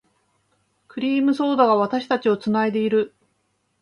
[0.87, 3.13] クリームソーダが、私たちを繋いでいる。